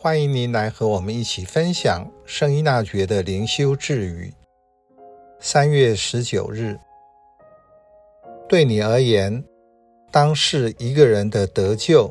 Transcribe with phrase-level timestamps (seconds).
[0.00, 4.32] 欢迎您来和我们一起分享圣依纳爵的灵修智语。
[5.40, 6.78] 三月十九日，
[8.48, 9.44] 对你而言，
[10.10, 12.10] 当是一个人的得救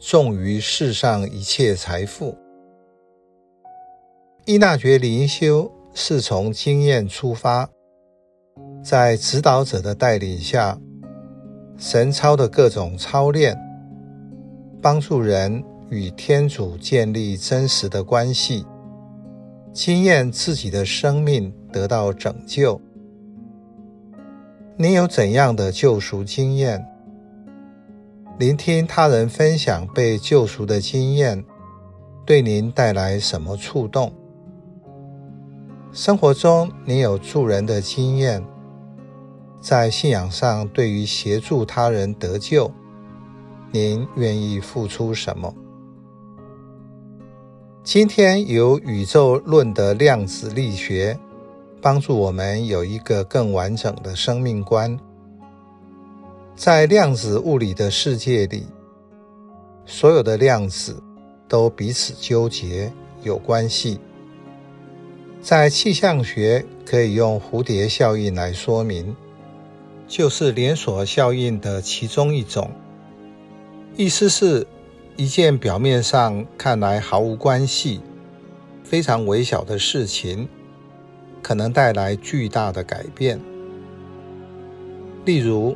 [0.00, 2.36] 重于世上一切财富。
[4.46, 7.68] 依纳爵灵修是从经验出发，
[8.82, 10.80] 在指导者的带领下，
[11.84, 13.58] 神操的各种操练，
[14.80, 15.64] 帮助人。
[15.90, 18.64] 与天主建立真实的关系，
[19.74, 22.80] 经验自己的生命得到拯救。
[24.78, 26.86] 您有怎样的救赎经验？
[28.38, 31.44] 聆听他人分享被救赎的经验，
[32.24, 34.10] 对您带来什么触动？
[35.92, 38.42] 生活中您有助人的经验，
[39.62, 42.68] 在信仰上对于协助他人得救，
[43.70, 45.54] 您愿意付出什么？
[47.84, 51.16] 今天由宇宙论的量子力学
[51.80, 54.98] 帮助我们有一个更完整的生命观。
[56.56, 58.66] 在量子物理的世界里，
[59.86, 61.00] 所有的量子
[61.46, 64.00] 都彼此纠结，有关系。
[65.40, 69.14] 在气象学可以用蝴蝶效应来说明，
[70.12, 72.70] 就是连锁效应的其中一种。
[73.96, 74.66] 意思是，
[75.16, 78.02] 一件表面上看来毫无关系、
[78.84, 80.46] 非常微小的事情，
[81.40, 83.40] 可能带来巨大的改变。
[85.24, 85.74] 例如，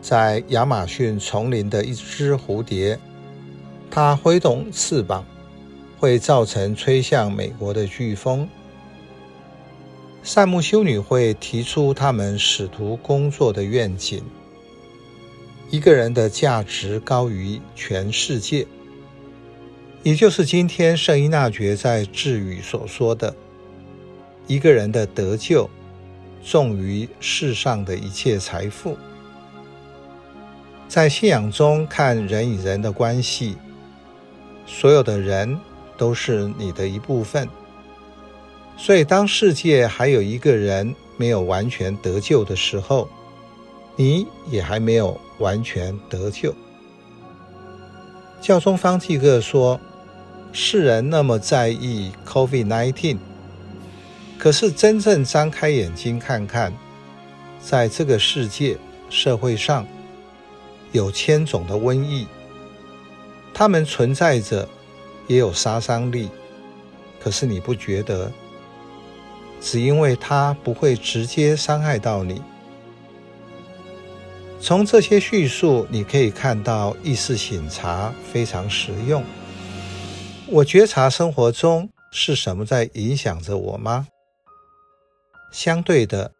[0.00, 2.96] 在亚马逊丛林的一只蝴蝶，
[3.90, 5.24] 它挥动翅膀，
[5.98, 8.48] 会造成吹向美国的飓风。
[10.22, 14.22] 善牧修女会提出他们使徒工作的愿景。
[15.68, 18.66] 一个人的价值高于全世界，
[20.04, 23.34] 也就是今天圣依纳爵在智语所说的：
[24.46, 25.68] 一个人的得救
[26.44, 28.96] 重于世上的一切财富。
[30.88, 33.56] 在信仰中看人与人的关系，
[34.66, 35.58] 所有的人
[35.96, 37.48] 都是你的一部分。
[38.76, 43.08] 所以，当世界还有一个人没有完全得救的时候，
[43.96, 46.54] 你也还没有完全得救。
[48.40, 49.78] 教宗方济各说
[50.52, 53.18] ：“世人那么在意 COVID-19，
[54.36, 56.72] 可是真正张开眼睛看看，
[57.60, 58.76] 在这个世界
[59.08, 59.86] 社会上，
[60.90, 62.26] 有千种的瘟疫，
[63.54, 64.68] 它们存在着，
[65.28, 66.28] 也有杀伤力。
[67.20, 68.32] 可是你不觉得，
[69.62, 72.42] 只因为它不会直接伤害到你。”
[74.60, 79.24] 从这些叙述，你可以看到意识醒察非常实用。
[80.46, 84.06] 我觉察生活中是什么在影响着我吗？
[85.50, 86.32] 相对的，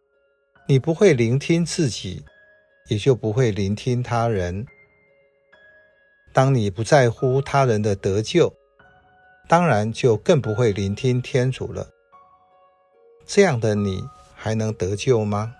[0.68, 2.24] 你不会聆听自己，
[2.88, 4.66] 也就不会聆听他人。
[6.32, 8.54] 当你不在乎他人的得救，
[9.48, 11.88] 当然就更不会聆听天主了。
[13.26, 15.54] 这样的你还能得救吗？